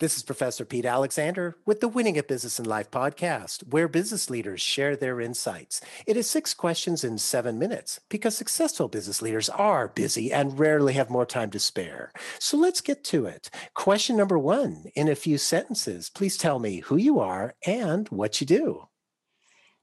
[0.00, 4.28] This is Professor Pete Alexander with the Winning at Business and Life podcast, where business
[4.28, 5.80] leaders share their insights.
[6.04, 10.94] It is six questions in seven minutes because successful business leaders are busy and rarely
[10.94, 12.12] have more time to spare.
[12.40, 13.50] So let's get to it.
[13.74, 18.40] Question number one in a few sentences, please tell me who you are and what
[18.40, 18.88] you do.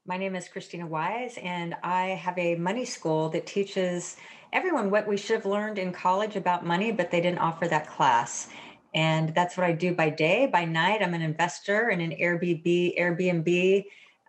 [0.04, 4.16] My name is Kristina Wise, and I have a money school that teaches
[4.52, 7.88] everyone what we should have learned in college about money, but they didn't offer that
[7.88, 8.48] class.
[8.94, 10.46] And that's what I do by day.
[10.46, 13.84] By night, I'm an investor and an Airbnb, Airbnb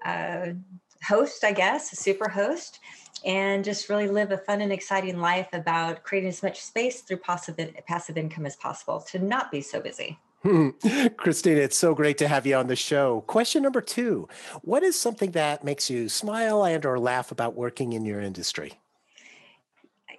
[0.05, 0.53] uh,
[1.05, 2.79] host, I guess, a super host,
[3.25, 7.17] and just really live a fun and exciting life about creating as much space through
[7.17, 10.17] passive, passive income as possible to not be so busy.
[10.43, 13.21] Kristina, it's so great to have you on the show.
[13.21, 14.27] Question number two
[14.61, 18.73] What is something that makes you smile and or laugh about working in your industry?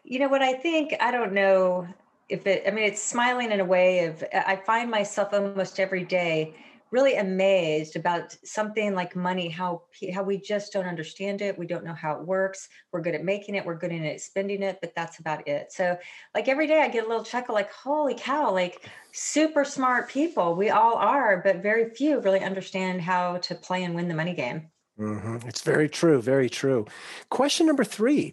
[0.03, 1.89] You know what I think, I don't know
[2.29, 6.05] if it, I mean, it's smiling in a way of, I find myself almost every
[6.05, 6.55] day
[6.91, 9.83] really amazed about something like money, how,
[10.15, 11.59] how we just don't understand it.
[11.59, 12.69] We don't know how it works.
[12.93, 13.67] We're good at making it.
[13.67, 15.73] We're good at spending it, but that's about it.
[15.73, 15.99] So
[16.35, 20.55] like every day I get a little chuckle, like, holy cow, like super smart people.
[20.55, 24.35] We all are, but very few really understand how to play and win the money
[24.35, 24.71] game.
[24.99, 25.49] Mm-hmm.
[25.49, 26.21] It's very true.
[26.23, 26.87] Very true.
[27.31, 28.33] Question number three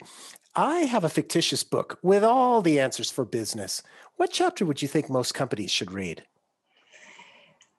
[0.55, 3.81] I have a fictitious book with all the answers for business.
[4.17, 6.23] What chapter would you think most companies should read?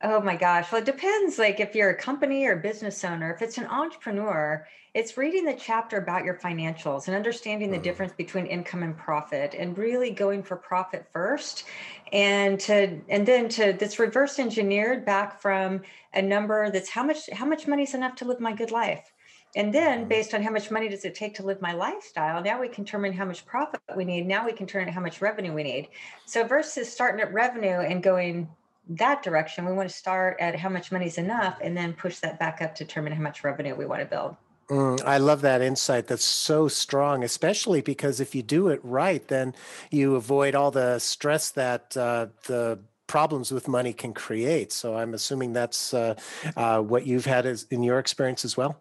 [0.04, 0.72] Oh my gosh.
[0.72, 1.38] Well, it depends.
[1.38, 5.54] Like if you're a company or business owner, if it's an entrepreneur, it's reading the
[5.54, 7.82] chapter about your financials and understanding the mm.
[7.82, 11.64] difference between income and profit and really going for profit first
[12.12, 15.80] and to and then to that's reverse engineered back from
[16.12, 19.12] a number that's how much how much money is enough to live my good life
[19.54, 20.08] and then mm-hmm.
[20.08, 22.84] based on how much money does it take to live my lifestyle, now we can
[22.84, 24.26] determine how much profit we need.
[24.26, 25.88] Now we can turn how much revenue we need.
[26.24, 28.48] So versus starting at revenue and going
[28.88, 32.18] that direction, we want to start at how much money is enough and then push
[32.20, 34.36] that back up to determine how much revenue we want to build.
[34.68, 36.06] Mm, I love that insight.
[36.06, 39.54] That's so strong, especially because if you do it right, then
[39.90, 44.72] you avoid all the stress that uh, the problems with money can create.
[44.72, 46.14] So I'm assuming that's uh,
[46.56, 48.80] uh, what you've had as, in your experience as well.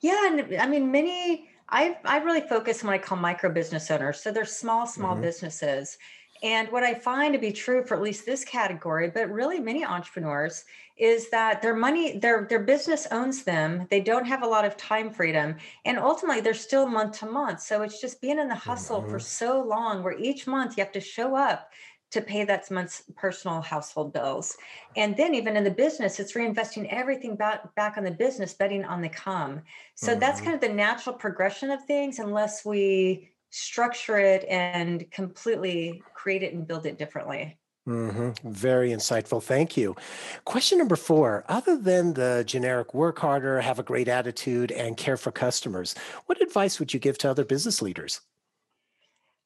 [0.00, 1.48] Yeah, and I mean, many.
[1.68, 4.22] I I really focus on what I call micro business owners.
[4.22, 5.22] So they're small, small mm-hmm.
[5.22, 5.98] businesses.
[6.42, 9.84] And what I find to be true for at least this category, but really many
[9.84, 10.64] entrepreneurs,
[10.96, 13.86] is that their money, their their business owns them.
[13.90, 17.60] They don't have a lot of time freedom, and ultimately they're still month to month.
[17.60, 19.10] So it's just being in the hustle mm-hmm.
[19.10, 21.70] for so long, where each month you have to show up
[22.12, 24.56] to pay that month's personal household bills.
[24.96, 28.84] And then even in the business, it's reinvesting everything back, back on the business, betting
[28.84, 29.62] on the come.
[29.94, 30.20] So mm-hmm.
[30.20, 36.42] that's kind of the natural progression of things unless we structure it and completely create
[36.42, 37.58] it and build it differently.
[37.86, 38.48] Mm-hmm.
[38.48, 39.42] Very insightful.
[39.42, 39.96] Thank you.
[40.44, 45.16] Question number four Other than the generic work harder, have a great attitude, and care
[45.16, 45.94] for customers,
[46.26, 48.20] what advice would you give to other business leaders?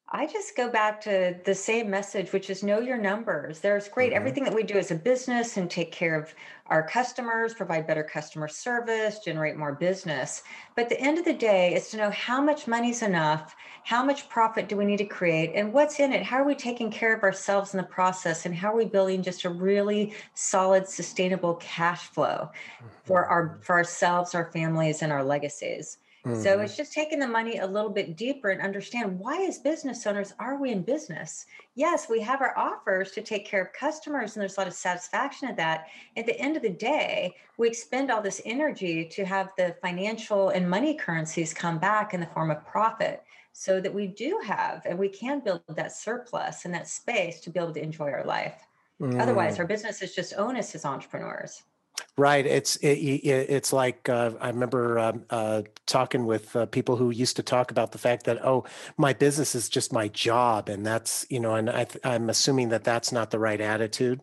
[0.09, 3.59] I just go back to the same message, which is know your numbers.
[3.59, 4.17] There's great mm-hmm.
[4.17, 6.33] everything that we do as a business and take care of
[6.67, 10.43] our customers, provide better customer service, generate more business.
[10.75, 13.53] But at the end of the day, is to know how much money's enough,
[13.83, 16.23] how much profit do we need to create, and what's in it?
[16.23, 19.21] How are we taking care of ourselves in the process, and how are we building
[19.21, 22.87] just a really solid, sustainable cash flow mm-hmm.
[23.03, 25.97] for our for ourselves, our families, and our legacies?
[26.27, 26.41] Mm-hmm.
[26.41, 30.05] So it's just taking the money a little bit deeper and understand why as business
[30.05, 31.45] owners are we in business?
[31.75, 34.73] Yes, we have our offers to take care of customers and there's a lot of
[34.73, 35.87] satisfaction of that.
[36.17, 40.49] At the end of the day, we expend all this energy to have the financial
[40.49, 43.23] and money currencies come back in the form of profit
[43.53, 47.49] so that we do have and we can build that surplus and that space to
[47.49, 48.67] be able to enjoy our life.
[48.99, 49.21] Mm.
[49.21, 51.63] Otherwise, our business is just own us as entrepreneurs.
[52.17, 52.47] Right.
[52.47, 57.35] It's it, it's like uh, I remember um, uh, talking with uh, people who used
[57.35, 58.65] to talk about the fact that oh,
[58.97, 62.83] my business is just my job, and that's you know, and I I'm assuming that
[62.83, 64.19] that's not the right attitude.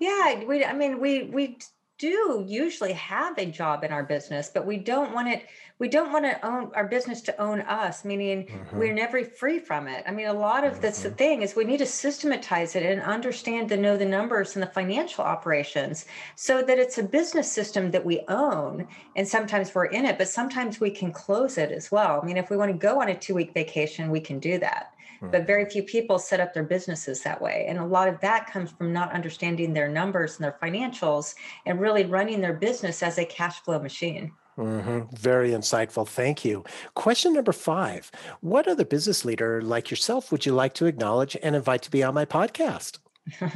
[0.00, 0.66] Yeah, we.
[0.66, 1.56] I mean, we we
[2.02, 5.46] do usually have a job in our business, but we don't want it,
[5.78, 8.76] we don't want to own our business to own us, meaning mm-hmm.
[8.76, 10.02] we're never free from it.
[10.04, 10.82] I mean, a lot of mm-hmm.
[10.82, 14.56] that's the thing is we need to systematize it and understand to know the numbers
[14.56, 18.88] and the financial operations so that it's a business system that we own.
[19.14, 22.20] And sometimes we're in it, but sometimes we can close it as well.
[22.20, 24.58] I mean, if we want to go on a two week vacation, we can do
[24.58, 24.92] that
[25.30, 28.50] but very few people set up their businesses that way and a lot of that
[28.50, 31.34] comes from not understanding their numbers and their financials
[31.66, 35.14] and really running their business as a cash flow machine Mm-hmm.
[35.16, 36.06] Very insightful.
[36.06, 36.64] Thank you.
[36.94, 38.10] Question number five
[38.40, 42.02] What other business leader like yourself would you like to acknowledge and invite to be
[42.02, 42.98] on my podcast?
[43.40, 43.48] you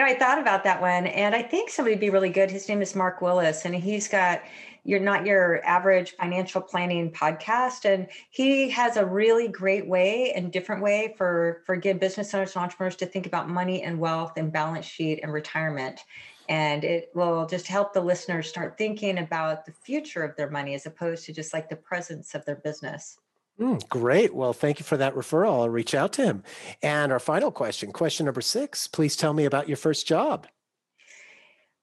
[0.00, 2.50] know, I thought about that one, and I think somebody would be really good.
[2.50, 4.42] His name is Mark Willis, and he's got
[4.86, 10.52] you're not your average financial planning podcast and he has a really great way and
[10.52, 14.34] different way for for good business owners and entrepreneurs to think about money and wealth
[14.36, 16.00] and balance sheet and retirement
[16.48, 20.74] and it will just help the listeners start thinking about the future of their money
[20.74, 23.18] as opposed to just like the presence of their business
[23.60, 24.34] Mm, great.
[24.34, 25.60] Well, thank you for that referral.
[25.60, 26.42] I'll reach out to him.
[26.82, 30.46] And our final question, question number six, please tell me about your first job.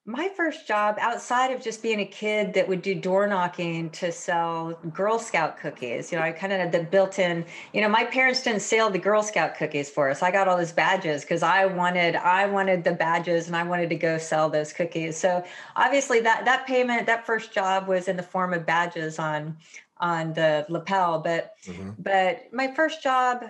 [0.06, 4.12] My first job outside of just being a kid that would do door knocking to
[4.12, 7.88] sell Girl Scout cookies, you know, I kind of had the built in, you know,
[7.88, 10.22] my parents didn't sell the Girl Scout cookies for us.
[10.22, 13.88] I got all those badges because I wanted, I wanted the badges and I wanted
[13.92, 15.16] to go sell those cookies.
[15.18, 15.42] So
[15.78, 19.56] obviously that, that payment, that first job was in the form of badges on,
[20.04, 21.20] on the lapel.
[21.20, 21.92] But, mm-hmm.
[21.98, 23.44] but my first job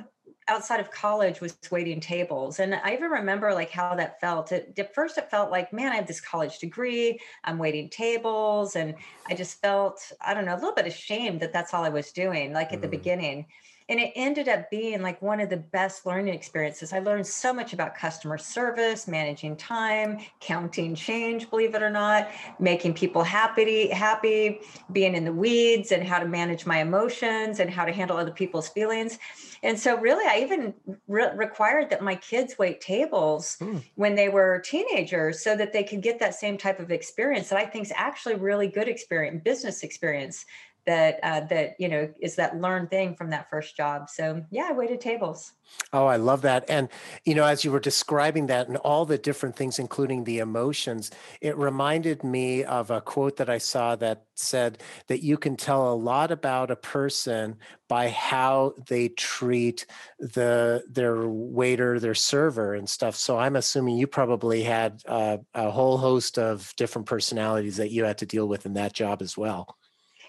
[0.47, 4.73] outside of college was waiting tables and i even remember like how that felt it,
[4.77, 8.94] at first it felt like man i have this college degree i'm waiting tables and
[9.29, 12.11] i just felt i don't know a little bit ashamed that that's all i was
[12.11, 12.81] doing like at mm.
[12.81, 13.45] the beginning
[13.89, 16.94] and it ended up being like one of the best learning experiences.
[16.94, 22.30] I learned so much about customer service managing time counting change believe it or not
[22.59, 24.59] making people happy happy
[24.91, 28.31] being in the weeds and how to manage my emotions and how to handle other
[28.31, 29.19] people's feelings.
[29.63, 30.74] And so really i even
[31.07, 33.81] re- required that my kids wait tables mm.
[33.95, 37.57] when they were teenagers so that they could get that same type of experience that
[37.57, 40.45] i think is actually really good experience business experience
[40.85, 44.09] that uh, that you know is that learned thing from that first job.
[44.09, 45.53] So yeah, I waited tables.
[45.91, 46.65] Oh, I love that.
[46.69, 46.89] And
[47.25, 51.12] you know, as you were describing that and all the different things, including the emotions,
[51.41, 55.91] it reminded me of a quote that I saw that said that you can tell
[55.91, 57.57] a lot about a person
[57.88, 59.86] by how they treat
[60.19, 63.15] the their waiter, their server, and stuff.
[63.15, 68.03] So I'm assuming you probably had uh, a whole host of different personalities that you
[68.03, 69.77] had to deal with in that job as well.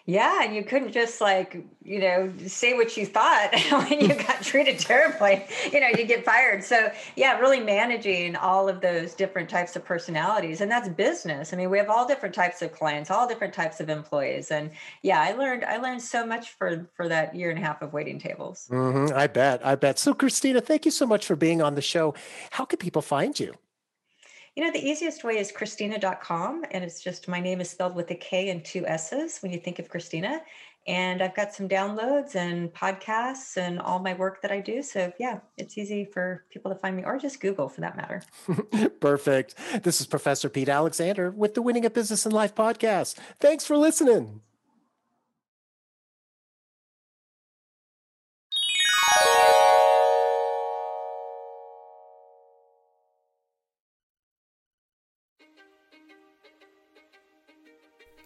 [0.06, 4.42] Yeah, and you couldn't just like, you know, say what you thought when you got
[4.42, 5.46] treated terribly.
[5.72, 6.62] You know, you get fired.
[6.62, 10.60] So, yeah, really managing all of those different types of personalities.
[10.60, 11.54] And that's business.
[11.54, 14.50] I mean, we have all different types of clients, all different types of employees.
[14.50, 14.70] And
[15.00, 17.94] yeah, I learned I learned so much for for that year and a half of
[17.94, 18.68] waiting tables.
[18.70, 19.64] Mm-hmm, I bet.
[19.64, 19.98] I bet.
[19.98, 22.14] So, Kristina, thank you so much for being on the show.
[22.50, 23.54] How can people find you?
[24.56, 26.64] You know, the easiest way is Christina.com.
[26.70, 29.58] And it's just my name is spelled with a K and two S's when you
[29.58, 30.42] think of Christina.
[30.86, 34.82] And I've got some downloads and podcasts and all my work that I do.
[34.82, 38.22] So, yeah, it's easy for people to find me or just Google for that matter.
[39.00, 39.54] Perfect.
[39.82, 43.16] This is Professor Pete Alexander with the Winning at Business and Life podcast.
[43.40, 44.42] Thanks for listening.